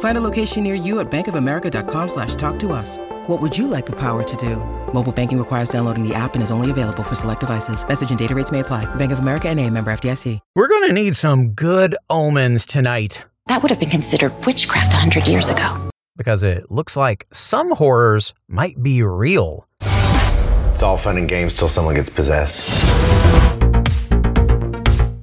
[0.00, 2.98] Find a location near you at bankofamerica.com slash talk to us.
[3.26, 4.56] What would you like the power to do?
[4.92, 7.86] Mobile banking requires downloading the app and is only available for select devices.
[7.86, 8.92] Message and data rates may apply.
[8.96, 10.38] Bank of America and a member FDIC.
[10.54, 13.24] We're going to need some good omens tonight.
[13.46, 15.90] That would have been considered witchcraft 100 years ago.
[16.16, 19.66] Because it looks like some horrors might be real.
[19.80, 22.86] It's all fun and games till someone gets possessed.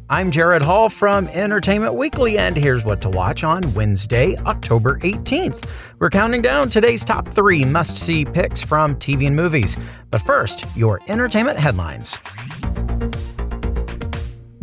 [0.09, 5.69] I'm Gerrad Hall from Entertainment Weekly, and here's what to watch on Wednesday, October 18th.
[5.99, 9.77] We're counting down today's top three must see picks from TV and movies.
[10.09, 12.17] But first, your entertainment headlines.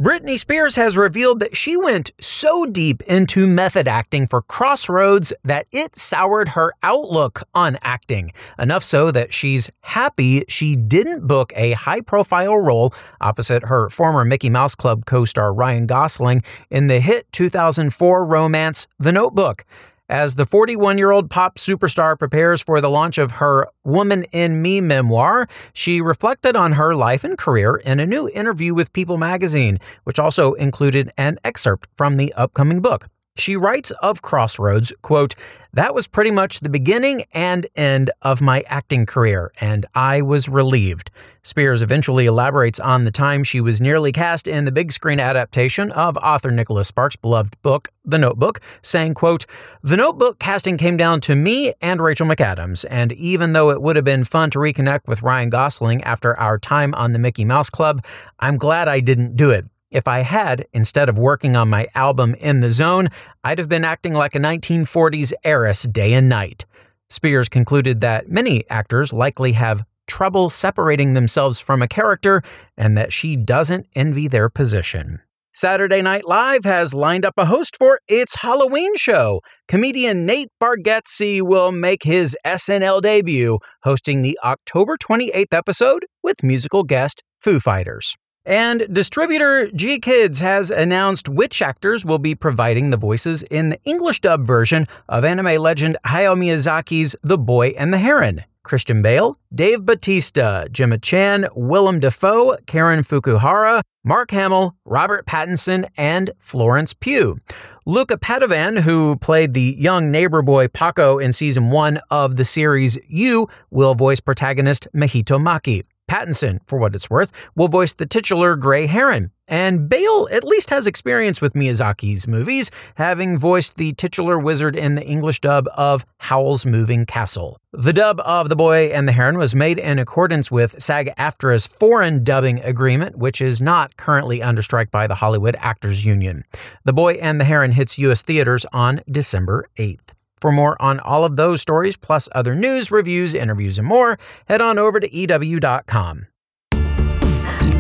[0.05, 5.67] Britney Spears has revealed that she went so deep into method acting for Crossroads that
[5.73, 8.31] it soured her outlook on acting.
[8.59, 14.27] Enough so that she's happy she didn't book a high profile role opposite her former
[14.27, 19.65] Mickey Mouse Club co star Ryan Gosling in the hit 2004 romance The Notebook.
[20.11, 24.61] As the 41 year old pop superstar prepares for the launch of her Woman in
[24.61, 29.17] Me memoir, she reflected on her life and career in a new interview with People
[29.17, 33.09] magazine, which also included an excerpt from the upcoming book.
[33.37, 35.35] She writes of Crossroads, quote,
[35.73, 40.49] that was pretty much the beginning and end of my acting career, and I was
[40.49, 41.11] relieved.
[41.43, 45.91] Spears eventually elaborates on the time she was nearly cast in the big screen adaptation
[45.91, 49.47] of author Nicholas Sparks' beloved book, The Notebook, saying, quote,
[49.83, 53.97] The Notebook casting came down to me and Rachel McAdams, and even though it would
[53.97, 57.69] have been fun to reconnect with Ryan Gosling after our time on the Mickey Mouse
[57.69, 58.05] Club,
[58.39, 59.67] I'm glad I didn't do it.
[59.95, 63.11] If I had, instead of working on my album In the Zone,
[63.45, 66.67] I'd have been acting like a 1940s heiress day and night.
[67.09, 72.43] Spears concluded that many actors likely have trouble separating themselves from a character
[72.77, 75.21] and that she doesn't envy their position.
[75.53, 79.43] Saturday Night Live has lined up a host for its Halloween show.
[79.69, 86.83] Comedian Nate Bargatze will make his SNL debut, hosting the October 28th episode with musical
[86.83, 88.17] guest Foo Fighters.
[88.47, 94.21] And distributor GKIDS has announced which actors will be providing the voices in the English
[94.21, 98.45] dub version of anime legend Hayao Miyazaki's The Boy and the Heron.
[98.63, 106.31] Christian Bale, Dave Bautista, Gemma Chan, Willem Dafoe, Karen Fukuhara, Mark Hamill, Robert Pattinson, and
[106.39, 107.39] Florence Pugh.
[107.87, 112.99] Luca Padovan, who played the young neighbor boy Paco in season one of the series
[113.07, 115.85] You, will voice protagonist Mahito Maki.
[116.11, 119.31] Pattinson, for what it's worth, will voice the titular Grey Heron.
[119.47, 124.95] And Bale at least has experience with Miyazaki's movies, having voiced the titular wizard in
[124.95, 127.59] the English dub of Howl's Moving Castle.
[127.73, 131.67] The dub of The Boy and the Heron was made in accordance with SAG AFTRA's
[131.67, 136.45] foreign dubbing agreement, which is not currently under strike by the Hollywood Actors Union.
[136.85, 138.23] The Boy and the Heron hits U.S.
[138.23, 140.14] theaters on December 8th.
[140.45, 144.61] For more on all of those stories, plus other news, reviews, interviews, and more, head
[144.61, 146.27] on over to EW.com.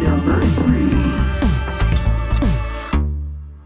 [0.01, 1.13] Number three.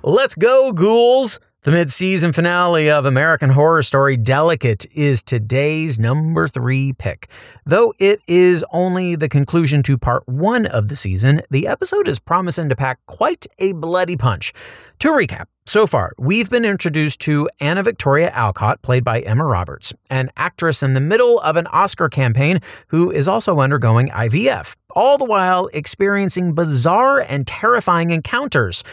[0.02, 1.38] Let's go, ghouls!
[1.62, 7.26] The mid season finale of American Horror Story Delicate is today's number three pick.
[7.66, 12.20] Though it is only the conclusion to part one of the season, the episode is
[12.20, 14.52] promising to pack quite a bloody punch.
[15.00, 19.92] To recap, so far, we've been introduced to Anna Victoria Alcott, played by Emma Roberts,
[20.10, 25.18] an actress in the middle of an Oscar campaign who is also undergoing IVF, all
[25.18, 28.84] the while experiencing bizarre and terrifying encounters.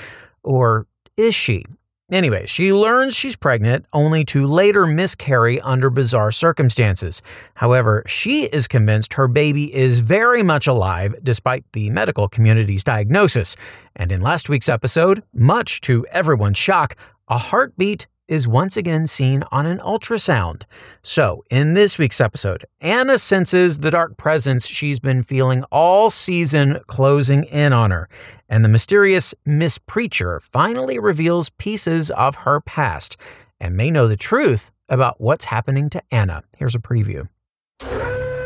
[0.42, 1.64] Or is she?
[2.12, 7.24] Anyway, she learns she's pregnant only to later miscarry under bizarre circumstances.
[7.56, 13.56] However, she is convinced her baby is very much alive despite the medical community's diagnosis.
[13.96, 16.96] And in last week's episode, much to everyone's shock,
[17.28, 20.64] a heartbeat is once again seen on an ultrasound.
[21.04, 26.80] So, in this week's episode, Anna senses the dark presence she's been feeling all season
[26.88, 28.10] closing in on her,
[28.50, 33.18] and the mysterious Miss Preacher finally reveals pieces of her past
[33.60, 36.44] and may know the truth about what's happening to Anna.
[36.58, 37.28] Here's a preview.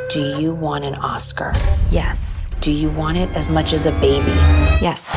[0.10, 1.54] Do you want an Oscar?
[1.92, 2.48] Yes.
[2.62, 4.32] Do you want it as much as a baby?
[4.82, 5.16] Yes.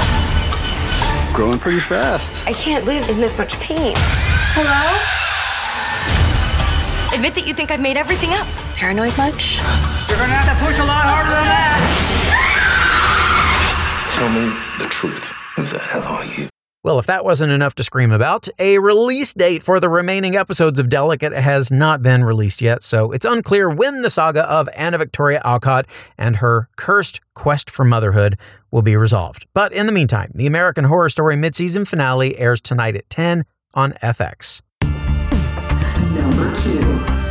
[1.34, 2.46] Growing pretty fast.
[2.46, 3.94] I can't live in this much pain.
[4.54, 4.84] Hello?
[7.16, 8.46] Admit that you think I've made everything up.
[8.76, 9.56] Paranoid much?
[10.08, 11.80] You're gonna have to push a lot harder than that.
[14.12, 15.32] Tell me the truth.
[15.56, 16.48] Who the hell are you?
[16.84, 20.78] Well, if that wasn't enough to scream about, a release date for the remaining episodes
[20.78, 24.98] of Delicate has not been released yet, so it's unclear when the saga of Anna
[24.98, 25.86] Victoria Alcott
[26.18, 28.36] and her cursed quest for motherhood
[28.70, 29.46] will be resolved.
[29.54, 33.92] But in the meantime, the American Horror Story midseason finale airs tonight at 10 on
[34.02, 34.62] FX.
[36.14, 37.22] Number two.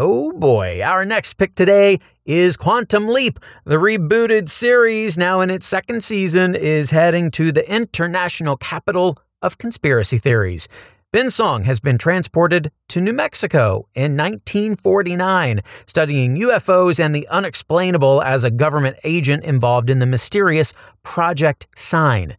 [0.00, 3.40] Oh boy, our next pick today is Quantum Leap.
[3.64, 9.58] The rebooted series, now in its second season, is heading to the international capital of
[9.58, 10.68] conspiracy theories.
[11.10, 18.22] Ben Song has been transported to New Mexico in 1949, studying UFOs and the unexplainable
[18.22, 22.36] as a government agent involved in the mysterious Project Sign.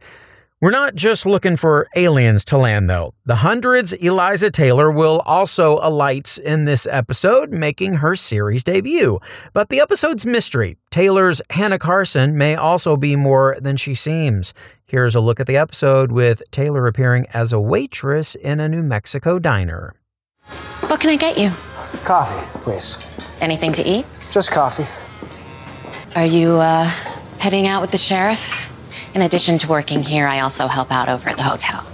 [0.62, 3.14] We're not just looking for aliens to land, though.
[3.24, 9.20] The Hundreds Eliza Taylor will also alight in this episode, making her series debut.
[9.54, 14.54] But the episode's mystery, Taylor's Hannah Carson, may also be more than she seems.
[14.86, 18.84] Here's a look at the episode with Taylor appearing as a waitress in a New
[18.84, 19.96] Mexico diner.
[20.88, 21.52] What can I get you?
[22.04, 22.98] Coffee, please.
[23.40, 24.06] Anything to eat?
[24.30, 24.84] Just coffee.
[26.18, 26.84] Are you, uh,
[27.38, 28.69] heading out with the sheriff?
[29.14, 31.86] In addition to working here, I also help out over at the hotel.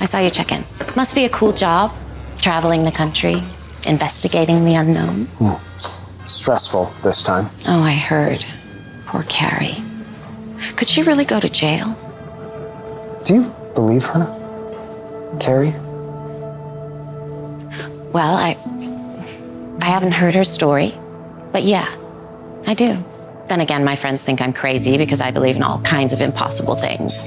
[0.00, 0.64] I saw you check in.
[0.96, 1.92] Must be a cool job,
[2.38, 3.42] traveling the country,
[3.86, 5.26] investigating the unknown.
[5.38, 6.26] Hmm.
[6.26, 7.48] Stressful this time.
[7.66, 8.44] Oh, I heard.
[9.06, 9.76] Poor Carrie.
[10.76, 11.96] Could she really go to jail?
[13.24, 14.36] Do you believe her?
[15.40, 15.74] Carrie?
[18.12, 18.56] Well, I
[19.80, 20.94] I haven't heard her story,
[21.52, 21.88] but yeah,
[22.66, 23.02] I do.
[23.50, 26.76] Then again, my friends think I'm crazy because I believe in all kinds of impossible
[26.76, 27.26] things.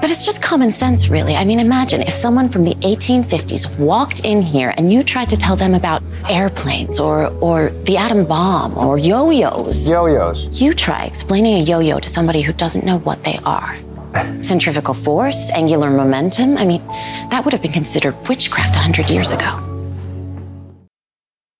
[0.00, 1.34] But it's just common sense, really.
[1.34, 5.36] I mean, imagine if someone from the 1850s walked in here and you tried to
[5.36, 9.90] tell them about airplanes or, or the atom bomb or yo yo's.
[9.90, 10.46] Yo yo's.
[10.62, 13.74] You try explaining a yo yo to somebody who doesn't know what they are.
[14.42, 16.56] Centrifugal force, angular momentum.
[16.56, 16.86] I mean,
[17.30, 19.69] that would have been considered witchcraft 100 years ago.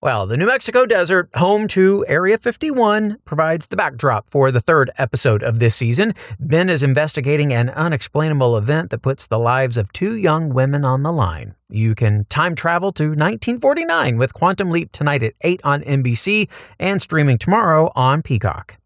[0.03, 4.91] Well, the New Mexico desert, home to Area 51, provides the backdrop for the third
[4.97, 6.15] episode of this season.
[6.39, 11.03] Ben is investigating an unexplainable event that puts the lives of two young women on
[11.03, 11.55] the line.
[11.69, 16.49] You can time travel to 1949 with Quantum Leap tonight at 8 on NBC
[16.79, 18.79] and streaming tomorrow on Peacock.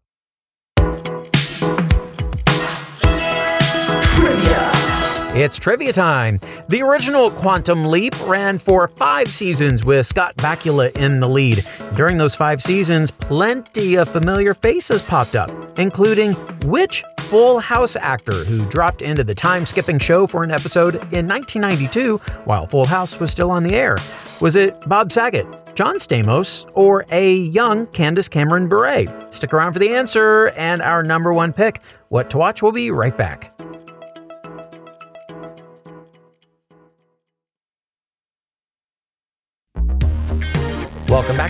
[5.35, 6.39] It's trivia time.
[6.69, 11.65] The original Quantum Leap ran for five seasons with Scott Bakula in the lead.
[11.97, 18.45] During those five seasons, plenty of familiar faces popped up, including which Full House actor
[18.45, 23.19] who dropped into the time skipping show for an episode in 1992 while Full House
[23.19, 23.97] was still on the air?
[24.39, 25.45] Was it Bob Saget,
[25.75, 29.05] John Stamos, or a young Candace Cameron Bure?
[29.31, 31.81] Stick around for the answer and our number one pick.
[32.07, 33.51] What to Watch will be right back.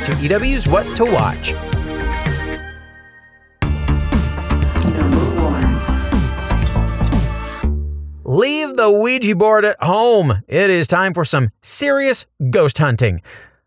[0.06, 1.54] To EW's What to Watch.
[8.24, 10.44] Leave the Ouija board at home.
[10.48, 13.22] It is time for some serious ghost hunting.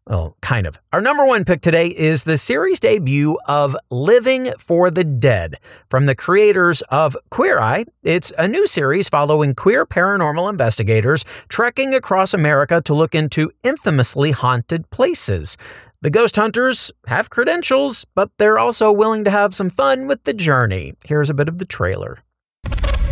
[0.09, 0.79] Well, kind of.
[0.95, 5.57] Our number one pick today is the series debut of Living for the Dead
[5.91, 7.85] from the creators of Queer Eye.
[8.03, 14.31] It's a new series following queer paranormal investigators trekking across America to look into infamously
[14.31, 15.59] haunted places.
[16.01, 20.33] The ghost hunters have credentials, but they're also willing to have some fun with the
[20.33, 20.95] journey.
[21.05, 22.19] Here's a bit of the trailer.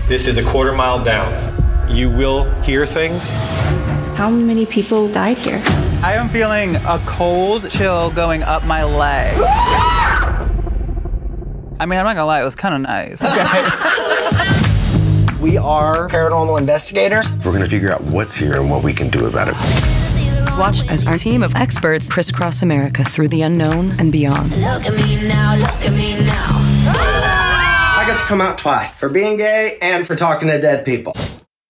[0.06, 1.32] This is a quarter mile down.
[1.92, 3.28] You will hear things.
[4.14, 5.60] How many people died here?
[6.00, 9.36] I am feeling a cold chill going up my leg.
[11.80, 13.20] I mean, I'm not gonna lie, it was kind of nice.
[13.20, 14.62] Okay.
[15.40, 17.30] We are paranormal investigators.
[17.44, 19.54] We're going to figure out what's here and what we can do about it.
[20.58, 24.50] Watch as our team of experts crisscross America through the unknown and beyond.
[24.52, 26.48] Look at me now, look at me now.
[26.88, 31.14] I got to come out twice for being gay and for talking to dead people.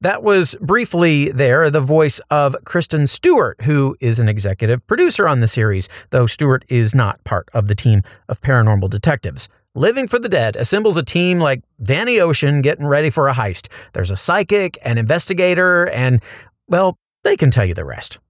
[0.02, 5.40] That was briefly there the voice of Kristen Stewart, who is an executive producer on
[5.40, 9.49] the series, though Stewart is not part of the team of paranormal detectives.
[9.75, 13.66] Living for the Dead assembles a team like Danny Ocean getting ready for a heist.
[13.95, 16.23] There's a psychic, an investigator, and,
[16.69, 18.21] well, they can tell you the rest.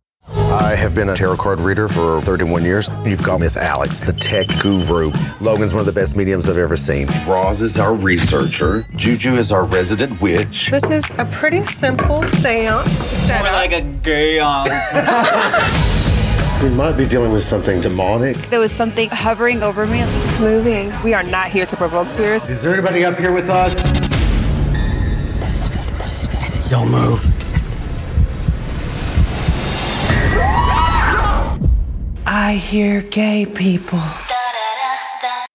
[0.59, 2.89] I have been a tarot card reader for 31 years.
[3.05, 5.13] You've got Miss Alex, the tech guru.
[5.43, 7.09] Logan's one of the best mediums I've ever seen.
[7.27, 8.87] Roz is our researcher.
[8.97, 10.71] Juju is our resident witch.
[10.71, 13.29] This is a pretty simple seance.
[13.29, 14.37] More like a gay.
[16.63, 18.35] We might be dealing with something demonic.
[18.49, 20.01] There was something hovering over me.
[20.01, 20.91] It's moving.
[21.05, 22.47] We are not here to provoke spirits.
[22.47, 23.83] Is there anybody up here with us?
[26.71, 27.46] Don't move.
[32.39, 34.03] I hear gay people.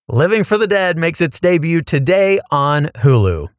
[0.09, 3.49] Living for the Dead makes its debut today on Hulu.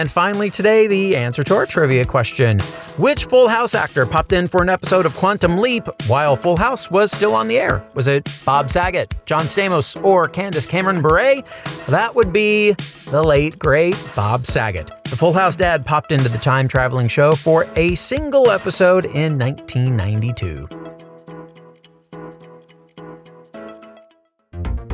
[0.00, 2.58] And finally, today, the answer to our trivia question
[2.96, 6.90] Which Full House actor popped in for an episode of Quantum Leap while Full House
[6.90, 7.84] was still on the air?
[7.92, 11.42] Was it Bob Saget, John Stamos, or Candace Cameron Bure?
[11.88, 12.72] That would be
[13.10, 14.90] the late, great Bob Saget.
[15.04, 19.38] The Full House dad popped into the time traveling show for a single episode in
[19.38, 20.99] 1992.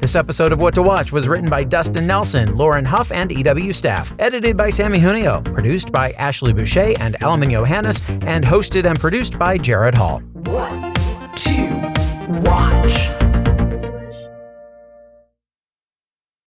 [0.00, 3.70] This episode of What to Watch was written by Dustin Nelson, Lauren Huff, and EW
[3.70, 8.98] staff, edited by Samee Junio, produced by Ashley Boucher and Alamin Yohannes, and hosted and
[8.98, 10.20] produced by Gerrad Hall.
[10.20, 10.94] What
[11.36, 13.19] to watch?